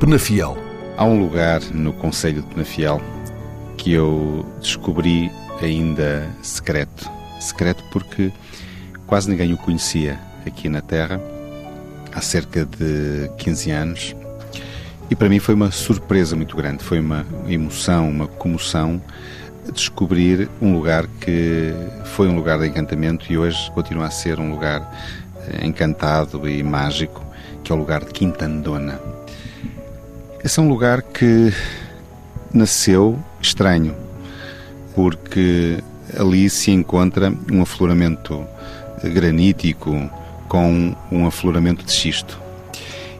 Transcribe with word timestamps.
Penafiel. 0.00 0.56
Há 0.96 1.04
um 1.04 1.20
lugar 1.20 1.60
no 1.72 1.92
Conselho 1.92 2.40
de 2.42 2.48
Penafiel 2.48 3.00
que 3.76 3.92
eu 3.92 4.46
descobri 4.60 5.30
ainda 5.60 6.28
secreto. 6.40 7.10
Secreto 7.40 7.82
porque 7.90 8.32
quase 9.08 9.28
ninguém 9.28 9.52
o 9.52 9.56
conhecia 9.56 10.20
aqui 10.46 10.68
na 10.68 10.80
Terra 10.80 11.20
há 12.14 12.20
cerca 12.20 12.64
de 12.64 13.28
15 13.38 13.70
anos. 13.72 14.16
E 15.10 15.16
para 15.16 15.28
mim 15.28 15.40
foi 15.40 15.54
uma 15.54 15.72
surpresa 15.72 16.36
muito 16.36 16.56
grande, 16.56 16.84
foi 16.84 17.00
uma 17.00 17.26
emoção, 17.48 18.08
uma 18.08 18.28
comoção 18.28 19.02
descobrir 19.72 20.48
um 20.62 20.74
lugar 20.74 21.08
que 21.20 21.72
foi 22.04 22.28
um 22.28 22.36
lugar 22.36 22.60
de 22.60 22.68
encantamento 22.68 23.30
e 23.32 23.36
hoje 23.36 23.70
continua 23.72 24.06
a 24.06 24.10
ser 24.10 24.38
um 24.38 24.50
lugar 24.50 24.80
eh, 25.48 25.66
encantado 25.66 26.48
e 26.48 26.62
mágico, 26.62 27.24
que 27.64 27.72
é 27.72 27.74
o 27.74 27.78
lugar 27.78 28.04
de 28.04 28.12
Quintandona. 28.12 29.17
Esse 30.48 30.60
é 30.60 30.62
um 30.62 30.68
lugar 30.70 31.02
que 31.02 31.52
nasceu 32.54 33.18
estranho, 33.38 33.94
porque 34.94 35.76
ali 36.18 36.48
se 36.48 36.70
encontra 36.70 37.30
um 37.52 37.60
afloramento 37.60 38.46
granítico 39.12 40.10
com 40.48 40.96
um 41.12 41.26
afloramento 41.26 41.84
de 41.84 41.92
xisto. 41.92 42.40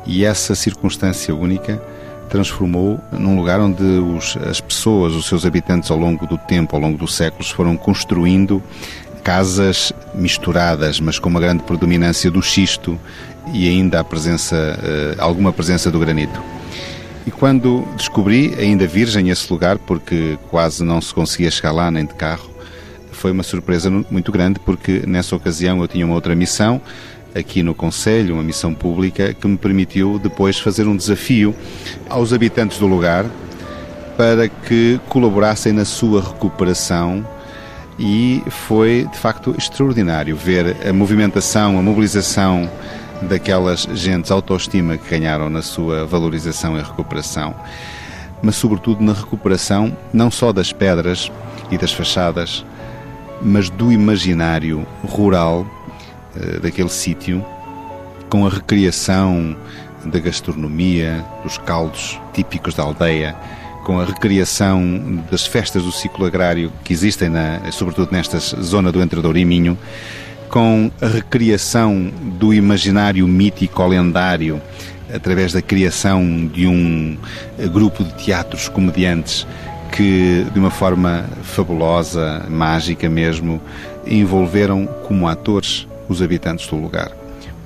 E 0.06 0.25
essa 0.25 0.55
circunstância 0.55 1.34
única 1.34 1.78
transformou 2.30 2.98
num 3.12 3.36
lugar 3.36 3.60
onde 3.60 3.83
os, 3.83 4.34
as 4.38 4.58
pessoas, 4.62 5.12
os 5.12 5.27
seus 5.27 5.44
habitantes, 5.44 5.91
ao 5.91 5.98
longo 5.98 6.27
do 6.27 6.38
tempo, 6.38 6.77
ao 6.77 6.81
longo 6.81 6.97
dos 6.97 7.14
séculos, 7.14 7.50
foram 7.50 7.77
construindo 7.77 8.62
casas 9.22 9.92
misturadas, 10.14 10.98
mas 10.98 11.19
com 11.19 11.28
uma 11.28 11.41
grande 11.41 11.62
predominância 11.62 12.31
do 12.31 12.41
xisto 12.41 12.98
e 13.53 13.69
ainda 13.69 14.00
a 14.00 14.05
presença, 14.05 14.56
eh, 14.56 15.16
alguma 15.19 15.53
presença 15.53 15.91
do 15.91 15.98
granito. 15.98 16.58
E 17.29 17.31
quando 17.31 17.87
descobri, 17.95 18.55
ainda 18.59 18.87
virgem, 18.87 19.29
esse 19.29 19.53
lugar, 19.53 19.77
porque 19.77 20.39
quase 20.48 20.83
não 20.83 20.98
se 20.98 21.12
conseguia 21.12 21.51
chegar 21.51 21.73
lá 21.73 21.91
nem 21.91 22.07
de 22.07 22.15
carro, 22.15 22.48
foi 23.12 23.33
uma 23.33 23.43
surpresa 23.43 23.91
muito 24.11 24.33
grande, 24.33 24.59
porque 24.59 25.03
nessa 25.07 25.37
ocasião 25.37 25.79
eu 25.83 25.87
tinha 25.87 26.06
uma 26.06 26.15
outra 26.15 26.34
missão, 26.34 26.81
aqui 27.34 27.62
no 27.62 27.75
Conselho, 27.75 28.33
uma 28.37 28.43
missão 28.43 28.73
pública 28.73 29.34
que 29.34 29.47
me 29.47 29.59
permitiu 29.59 30.19
depois 30.19 30.59
fazer 30.59 30.89
um 30.89 30.97
desafio 30.97 31.55
aos 32.09 32.33
habitantes 32.33 32.79
do 32.79 32.87
lugar 32.87 33.27
para 34.17 34.49
que 34.49 34.99
colaborassem 35.11 35.75
na 35.75 35.84
sua 35.84 36.23
recuperação. 36.23 37.27
E 37.99 38.43
foi 38.49 39.06
de 39.12 39.19
facto 39.19 39.55
extraordinário 39.59 40.34
ver 40.34 40.79
a 40.89 40.95
movimentação, 40.95 41.79
a 41.79 41.83
mobilização 41.83 42.71
daquelas 43.22 43.88
gentes 43.94 44.30
autoestima 44.30 44.97
que 44.97 45.11
ganharam 45.11 45.48
na 45.48 45.62
sua 45.62 46.05
valorização 46.06 46.78
e 46.78 46.83
recuperação, 46.83 47.55
mas 48.42 48.56
sobretudo 48.56 49.02
na 49.02 49.12
recuperação 49.12 49.97
não 50.12 50.30
só 50.30 50.52
das 50.52 50.72
pedras 50.72 51.30
e 51.70 51.78
das 51.78 51.92
fachadas, 51.92 52.65
mas 53.43 53.70
do 53.70 53.93
imaginário 53.93 54.87
rural 55.04 55.66
eh, 56.37 56.59
daquele 56.60 56.88
sítio, 56.88 57.44
com 58.28 58.47
a 58.47 58.50
recriação 58.50 59.56
da 60.04 60.19
gastronomia, 60.19 61.25
dos 61.43 61.59
caldos 61.59 62.20
típicos 62.32 62.75
da 62.75 62.82
aldeia, 62.82 63.34
com 63.84 63.98
a 63.98 64.04
recriação 64.04 65.25
das 65.31 65.47
festas 65.47 65.82
do 65.82 65.91
ciclo 65.91 66.26
agrário 66.26 66.70
que 66.84 66.93
existem, 66.93 67.28
na, 67.28 67.72
sobretudo 67.72 68.12
nesta 68.12 68.38
zona 68.38 68.93
do 68.93 69.03
Entradouro 69.03 69.38
e 69.38 69.44
Minho, 69.44 69.78
com 70.48 70.91
a 71.00 71.06
recriação 71.06 72.10
do 72.38 72.53
imaginário 72.53 73.26
mítico 73.28 73.86
lendário 73.86 74.60
através 75.12 75.53
da 75.53 75.62
criação 75.62 76.47
de 76.47 76.66
um 76.66 77.16
grupo 77.72 78.04
de 78.04 78.12
teatros 78.14 78.69
comediantes 78.69 79.47
que, 79.92 80.47
de 80.53 80.58
uma 80.58 80.70
forma 80.70 81.25
fabulosa, 81.42 82.47
mágica 82.48 83.08
mesmo, 83.08 83.60
envolveram 84.06 84.87
como 85.06 85.26
atores 85.28 85.87
os 86.08 86.22
habitantes 86.22 86.66
do 86.66 86.76
lugar. 86.76 87.10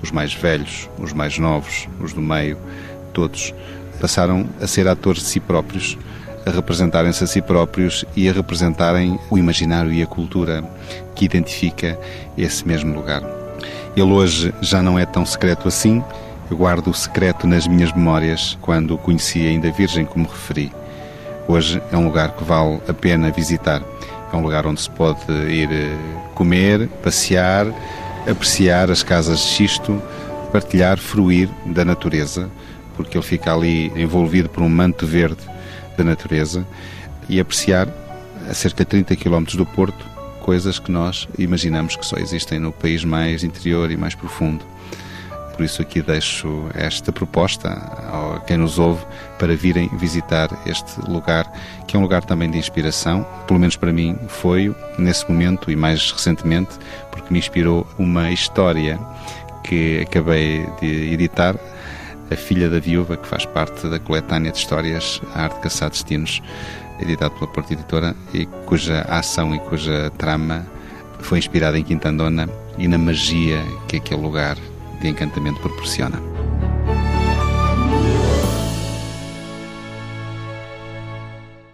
Os 0.02 0.10
mais 0.10 0.34
velhos, 0.34 0.88
os 0.98 1.12
mais 1.12 1.38
novos, 1.38 1.88
os 2.00 2.12
do 2.12 2.20
meio, 2.20 2.58
todos 3.12 3.54
passaram 4.00 4.46
a 4.60 4.66
ser 4.66 4.88
atores 4.88 5.22
de 5.22 5.28
si 5.28 5.40
próprios, 5.40 5.96
a 6.44 6.50
representarem-se 6.50 7.24
a 7.24 7.26
si 7.26 7.40
próprios 7.40 8.04
e 8.16 8.28
a 8.28 8.32
representarem 8.32 9.18
o 9.30 9.38
imaginário 9.38 9.92
e 9.92 10.02
a 10.02 10.06
cultura 10.06 10.64
que 11.14 11.24
identifica 11.24 11.98
esse 12.36 12.66
mesmo 12.66 12.94
lugar. 12.94 13.22
Ele 13.96 14.10
hoje 14.10 14.52
já 14.60 14.82
não 14.82 14.98
é 14.98 15.04
tão 15.04 15.24
secreto 15.24 15.68
assim, 15.68 16.02
eu 16.50 16.56
guardo 16.56 16.88
o 16.88 16.94
secreto 16.94 17.46
nas 17.46 17.66
minhas 17.66 17.92
memórias 17.92 18.58
quando 18.60 18.94
o 18.94 18.98
conheci 18.98 19.46
ainda 19.46 19.70
virgem, 19.70 20.04
como 20.04 20.28
referi. 20.28 20.72
Hoje 21.46 21.82
é 21.90 21.96
um 21.96 22.06
lugar 22.06 22.32
que 22.32 22.44
vale 22.44 22.80
a 22.88 22.92
pena 22.92 23.30
visitar. 23.30 23.82
É 24.32 24.36
um 24.36 24.40
lugar 24.40 24.66
onde 24.66 24.80
se 24.80 24.90
pode 24.90 25.20
ir 25.30 25.70
eh, 25.70 25.96
comer, 26.34 26.88
passear, 27.02 27.66
apreciar 28.28 28.90
as 28.90 29.02
casas 29.02 29.40
de 29.40 29.46
xisto, 29.46 30.02
partilhar, 30.50 30.98
fruir 30.98 31.48
da 31.66 31.84
natureza, 31.84 32.48
porque 32.96 33.16
ele 33.16 33.24
fica 33.24 33.52
ali 33.52 33.92
envolvido 33.94 34.48
por 34.48 34.62
um 34.62 34.68
manto 34.68 35.06
verde 35.06 35.52
da 35.96 36.04
natureza, 36.04 36.66
e 37.28 37.40
apreciar 37.40 37.88
a 38.48 38.54
cerca 38.54 38.84
de 38.84 38.90
30 38.90 39.16
km 39.16 39.44
do 39.56 39.66
Porto 39.66 40.12
coisas 40.42 40.78
que 40.78 40.90
nós 40.90 41.28
imaginamos 41.38 41.96
que 41.96 42.04
só 42.04 42.16
existem 42.16 42.58
no 42.58 42.72
país 42.72 43.04
mais 43.04 43.44
interior 43.44 43.90
e 43.90 43.96
mais 43.96 44.14
profundo. 44.14 44.64
Por 45.54 45.64
isso 45.64 45.80
aqui 45.82 46.02
deixo 46.02 46.66
esta 46.74 47.12
proposta 47.12 47.68
a 47.68 48.40
quem 48.46 48.56
nos 48.56 48.78
ouve 48.78 49.04
para 49.38 49.54
virem 49.54 49.88
visitar 49.98 50.48
este 50.66 51.00
lugar, 51.08 51.50
que 51.86 51.94
é 51.94 51.98
um 51.98 52.02
lugar 52.02 52.24
também 52.24 52.50
de 52.50 52.58
inspiração, 52.58 53.24
pelo 53.46 53.60
menos 53.60 53.76
para 53.76 53.92
mim 53.92 54.18
foi 54.28 54.74
nesse 54.98 55.28
momento 55.30 55.70
e 55.70 55.76
mais 55.76 56.10
recentemente, 56.10 56.70
porque 57.10 57.32
me 57.32 57.38
inspirou 57.38 57.86
uma 57.98 58.30
história 58.32 58.98
que 59.62 60.00
acabei 60.00 60.66
de 60.80 61.12
editar, 61.12 61.54
A 62.32 62.36
Filha 62.36 62.70
da 62.70 62.78
Viúva, 62.78 63.18
que 63.18 63.28
faz 63.28 63.44
parte 63.44 63.86
da 63.88 63.98
coletânea 63.98 64.50
de 64.50 64.56
histórias 64.56 65.20
A 65.34 65.42
Arte 65.42 65.56
de 65.56 65.60
Caçar 65.60 65.90
Destinos, 65.90 66.40
editado 66.98 67.34
pela 67.34 67.50
Porta 67.50 67.74
Editora, 67.74 68.16
e 68.32 68.46
cuja 68.64 69.02
ação 69.02 69.54
e 69.54 69.58
cuja 69.58 70.10
trama 70.16 70.66
foi 71.20 71.38
inspirada 71.38 71.78
em 71.78 71.84
Quintandona 71.84 72.48
e 72.78 72.88
na 72.88 72.96
magia 72.96 73.62
que 73.86 73.96
aquele 73.96 74.22
lugar 74.22 74.56
de 75.02 75.08
encantamento 75.08 75.60
proporciona. 75.60 76.31